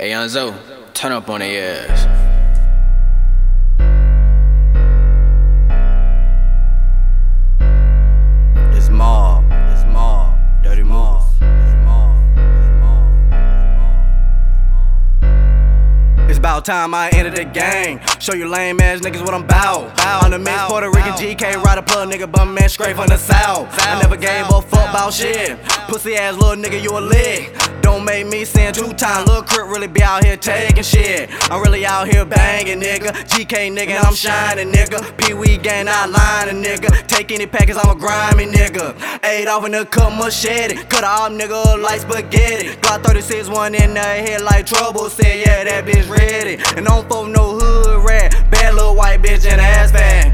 Hey, 0.00 0.10
Young 0.10 0.28
Zo, 0.28 0.54
turn 0.94 1.10
up 1.10 1.28
on 1.28 1.40
their 1.40 1.88
ass. 1.90 2.06
It's 8.76 8.88
mob, 8.90 9.44
it's 9.50 9.84
mob, 9.86 10.38
dirty 10.62 10.84
mob. 10.84 11.24
It's 16.28 16.38
about 16.38 16.64
time 16.64 16.94
I 16.94 17.08
entered 17.08 17.34
the 17.34 17.44
game. 17.46 17.98
Show 18.20 18.34
you 18.34 18.46
lame 18.46 18.78
ass 18.78 19.00
niggas 19.00 19.24
what 19.24 19.34
I'm 19.34 19.48
bout. 19.48 20.00
On 20.22 20.30
the 20.30 20.38
mix, 20.38 20.62
Puerto 20.68 20.90
Rican 20.90 21.14
GK, 21.14 21.60
ride 21.60 21.78
a 21.78 21.82
plug, 21.82 22.08
nigga, 22.08 22.30
bum 22.30 22.54
man, 22.54 22.68
straight 22.68 22.94
from 22.94 23.08
the 23.08 23.16
south. 23.16 23.66
I 23.80 24.00
never 24.00 24.16
gave 24.16 24.44
a 24.44 24.62
fuck 24.62 24.90
about 24.90 25.12
shit. 25.12 25.60
Pussy 25.88 26.14
ass 26.14 26.36
little 26.36 26.54
nigga, 26.54 26.80
you 26.80 26.96
a 26.96 27.00
lick. 27.00 27.77
Don't 27.88 28.04
make 28.04 28.26
me 28.26 28.44
sin 28.44 28.74
two 28.74 28.92
times. 28.92 29.26
Lil' 29.26 29.42
Crip 29.44 29.66
really 29.66 29.86
be 29.86 30.02
out 30.02 30.22
here 30.22 30.36
taking 30.36 30.82
shit. 30.82 31.30
I'm 31.50 31.62
really 31.62 31.86
out 31.86 32.06
here 32.06 32.26
banging, 32.26 32.82
nigga. 32.82 33.10
GK 33.30 33.74
nigga, 33.74 34.04
I'm 34.04 34.14
shining, 34.14 34.70
nigga. 34.70 35.00
Pee 35.16 35.32
Wee 35.32 35.56
gang, 35.56 35.88
I 35.88 36.04
line 36.04 36.62
nigga. 36.62 37.06
Take 37.06 37.32
any 37.32 37.46
package, 37.46 37.76
I'm 37.82 37.96
a 37.96 37.98
grimy 37.98 38.44
nigga. 38.44 38.94
Eight 39.24 39.48
off 39.48 39.64
in 39.64 39.72
the 39.72 39.86
cut 39.86 40.10
machete. 40.10 40.74
Cut 40.84 41.02
off 41.02 41.32
nigga 41.32 41.82
like 41.82 42.00
spaghetti. 42.00 42.76
Glock 42.82 43.04
36, 43.04 43.48
one 43.48 43.74
in 43.74 43.94
the 43.94 44.00
head 44.00 44.42
like 44.42 44.66
trouble. 44.66 45.08
Said, 45.08 45.38
yeah, 45.46 45.64
that 45.64 45.86
bitch 45.86 46.10
ready. 46.10 46.62
And 46.76 46.84
don't 46.84 47.08
fuck 47.08 47.26
no 47.26 47.58
hood 47.58 48.04
rat. 48.04 48.50
Bad 48.50 48.74
little 48.74 48.96
white 48.96 49.22
bitch 49.22 49.44
the 49.44 49.62
ass 49.62 49.92
bag. 49.92 50.27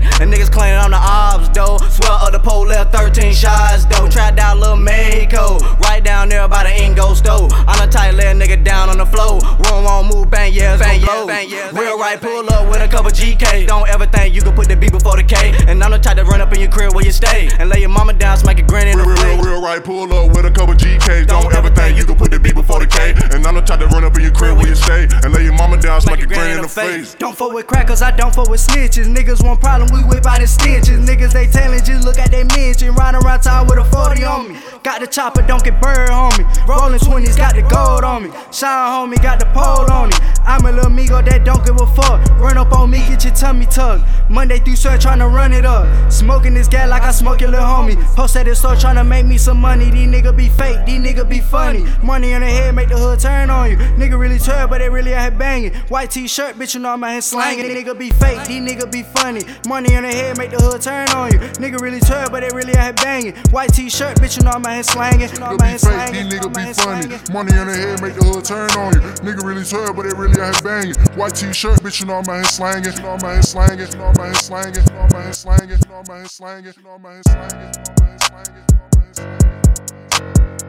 Bang, 11.45 11.75
yeah. 11.75 11.79
Real 11.79 11.99
right, 11.99 12.21
pull 12.21 12.49
up 12.53 12.71
with 12.71 12.83
a 12.83 12.89
couple 12.89 13.11
GK. 13.11 13.67
Don't 13.67 13.89
ever 13.89 14.07
think 14.07 14.35
you 14.35 14.43
can 14.43 14.55
put 14.55 14.69
the 14.69 14.77
B 14.77 14.91
before 14.91 15.17
the 15.17 15.23
K. 15.23 15.55
And 15.69 15.83
I'm 15.83 15.91
the 15.91 15.99
type 15.99 16.17
to 16.17 16.25
run 16.25 16.41
up 16.41 16.53
in 16.53 16.61
your 16.61 16.71
crib 16.71 16.95
where 16.95 17.05
you 17.05 17.13
stay. 17.13 17.49
And 17.59 17.69
lay 17.69 17.81
your 17.81 17.89
mama 17.89 18.13
down, 18.13 18.37
smack 18.37 18.59
a 18.59 18.63
grin 18.63 18.89
in 18.89 18.99
the 18.99 19.05
Real, 19.05 19.17
real, 19.17 19.37
face. 19.37 19.47
real 19.47 19.63
right, 19.63 19.83
pull 19.83 20.13
up 20.13 20.35
with 20.35 20.45
a 20.47 20.51
couple 20.51 20.75
GKs. 20.75 21.27
Don't 21.27 21.53
ever 21.55 21.71
think 21.71 21.99
you 21.99 22.05
can 22.05 22.17
put 22.17 22.31
the 22.31 22.41
B 22.41 22.53
before 22.53 22.81
the 22.81 22.87
K. 22.87 23.15
And 23.33 23.47
I'm 23.47 23.55
the 23.55 23.63
type 23.63 23.81
to 23.81 23.87
run 23.89 24.05
up 24.05 24.15
in 24.17 24.23
your 24.23 24.33
crib 24.33 24.57
where 24.57 24.69
you 24.69 24.75
stay. 24.75 25.09
And 25.23 25.33
lay 25.33 25.45
your 25.45 25.55
mama 25.55 25.81
down, 25.81 26.01
smack 26.01 26.23
a 26.23 26.27
grin 26.27 26.57
in 26.57 26.63
the 26.63 26.69
face. 26.69 27.15
Don't 27.15 27.37
fuck 27.37 27.53
with 27.53 27.67
crackers, 27.67 28.03
I 28.03 28.11
don't 28.11 28.35
fuck 28.35 28.49
with 28.49 28.61
snitches. 28.61 29.07
Niggas 29.07 29.45
want 29.45 29.61
problem, 29.61 29.89
we 29.93 30.05
whip 30.05 30.27
out 30.27 30.41
the 30.41 30.47
stitches. 30.47 30.99
Niggas 31.01 31.33
they 31.33 31.47
tellin', 31.47 31.85
just 31.85 32.05
look 32.05 32.19
at 32.19 32.31
they 32.31 32.45
mention. 32.45 32.95
Riding 32.95 33.23
around 33.23 33.41
town 33.41 33.67
with 33.67 33.79
a 33.79 33.85
40 33.85 34.25
on 34.25 34.53
me. 34.53 34.59
Got 34.83 35.01
the 35.01 35.07
chopper, 35.07 35.43
don't 35.43 35.65
get 35.65 35.81
burned 35.81 36.11
on 36.11 36.31
me. 36.39 36.45
Rolling 36.69 36.99
20s, 36.99 37.37
got 37.37 37.55
the 37.55 37.63
gold 37.63 38.05
on 38.05 38.25
me. 38.25 38.31
Shine 38.53 39.11
homie, 39.11 39.23
got 39.23 39.39
the 39.41 39.47
pole 39.47 39.91
on 39.91 40.11
me. 40.11 40.17
I'm 40.45 40.67
a 40.67 40.73
little 40.73 40.91
migo 40.91 41.25
that 41.25 41.34
don't 41.55 41.65
give 41.65 41.81
a 41.81 41.87
fuck. 41.95 42.21
Run 42.39 42.59
up 42.59 42.73
on 42.73 42.91
me, 42.91 42.99
get 42.99 43.25
your 43.25 43.35
tummy 43.35 43.67
tucked. 43.67 44.05
Monday 44.31 44.59
through 44.59 44.77
Sunday, 44.77 45.05
tryna 45.05 45.33
run 45.33 45.53
it 45.53 45.65
up. 45.65 45.87
Smoking 46.11 46.55
this 46.55 46.69
gas 46.69 46.89
like 46.89 47.03
I 47.03 47.11
smoke 47.11 47.41
your 47.41 47.51
little 47.51 47.67
homie. 47.67 48.03
Post 48.15 48.37
at 48.37 48.47
the 48.47 48.55
store 48.55 48.75
tryna 48.75 49.07
make 49.07 49.27
me 49.27 49.39
some 49.39 49.61
money. 49.61 49.91
These 49.91 50.09
nigga 50.09 50.37
be 50.37 50.49
fake, 50.49 50.85
these 50.87 51.01
nigga 51.01 51.29
be 51.29 51.41
funny. 51.41 51.85
Money 52.03 52.35
on 52.35 52.41
the 52.41 52.49
head, 52.49 52.75
make 52.75 52.89
the 52.89 52.99
hood 52.99 53.21
turn 53.21 53.51
on 53.51 53.71
you. 53.71 53.77
Nigga 53.77 54.19
really 54.19 54.39
turn, 54.39 54.69
but 54.69 54.79
they 54.79 54.89
really 54.89 55.15
out 55.15 55.31
here 55.31 55.39
banging. 55.39 55.75
White 55.89 56.11
t-shirt, 56.11 56.57
bitch, 56.57 56.75
you 56.75 56.81
know 56.81 56.91
I'm 56.91 57.05
out 57.05 57.13
here 57.13 57.21
slanging. 57.21 57.67
Nigga 57.67 57.99
be 57.99 58.11
fake, 58.11 58.47
these 58.47 58.63
nigga 58.63 58.91
be 58.91 59.03
funny. 59.03 59.43
Money 59.69 59.95
on 59.97 60.03
the 60.03 60.11
head, 60.11 60.37
make 60.39 60.51
the 60.51 60.59
hood 60.59 60.81
turn 60.81 61.09
on 61.11 61.33
you. 61.33 61.39
Nigga 61.39 61.81
really 61.81 62.01
turn, 62.01 62.29
but 62.31 62.41
they 62.41 62.51
really 62.55 62.75
out 62.77 62.85
here 62.85 62.93
banging. 62.95 63.35
White 63.51 63.73
t-shirt, 63.73 64.19
bitch, 64.19 64.37
you 64.37 64.45
know 64.45 64.51
I'm 64.51 64.65
out 64.65 64.75
here 64.75 64.83
slanging. 64.83 65.31
You 65.31 65.39
know 65.39 65.57
be 65.57 65.79
fake, 65.79 66.13
these 66.13 66.33
you 66.33 66.41
know 66.41 66.49
I'm 66.49 66.53
nigga 66.53 66.67
out 66.67 66.67
be 66.67 66.73
funny. 66.73 67.33
Money 67.33 67.59
on 67.59 67.67
the 67.69 67.75
head, 67.75 68.03
make 68.03 68.15
the 68.15 68.25
hood 68.25 68.45
turn 68.45 68.71
on 68.71 68.95
you. 68.95 69.01
Nigga 69.23 69.45
really 69.45 69.65
turn, 69.65 69.95
but 69.95 70.03
they 70.03 70.15
really 70.17 70.41
out 70.41 70.55
here 70.55 70.63
banging. 70.63 70.95
White 71.17 71.35
t-shirt, 71.53 71.81
bitch, 71.81 72.01
you 72.01 72.07
know 72.07 72.15
I'm 72.15 72.29
out 72.29 72.35
here 72.37 72.45
slanging. 72.45 72.93
You 72.93 73.03
know 73.03 73.11
I'm 73.11 73.25
out 73.25 73.33
here 73.35 73.43
slanging. 73.43 73.87
You 73.87 73.99
know 73.99 74.07
I'm 74.07 74.21
out 74.21 74.25
here 74.25 74.35
slanging. 74.35 74.83
You 74.83 74.93
know 74.93 75.01
I'm 75.01 75.15
out 75.15 75.25
here 75.25 75.33
slanging. 75.35 75.71
You 75.71 75.89
know 75.89 75.97
I'm 75.99 76.11
out 76.11 76.17
here 76.17 76.29
slanging. 76.29 76.73
You 76.75 76.83
know 76.83 76.91
I'm 76.91 77.07
out 77.07 77.13
here 77.13 77.23
slanging. 77.23 77.65
You 77.65 77.73
know 77.75 77.85
I'm 77.85 77.97
out 77.97 78.05
here 78.05 78.23
slanging. 78.25 78.55
You 78.65 78.75
know 78.75 78.81
I'm 78.81 78.97
out 78.97 79.05
here 79.05 79.15
slanging. 79.15 80.64